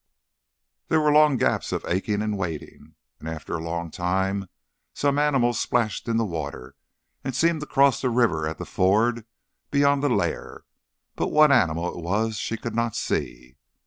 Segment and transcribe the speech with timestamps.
[0.87, 2.95] There were long gaps of aching waiting.
[3.23, 4.47] After a long time
[4.95, 6.73] some animal splashed in the water,
[7.23, 9.27] and seemed to cross the river at the ford
[9.69, 10.63] beyond the lair,
[11.15, 13.57] but what animal it was she could not see.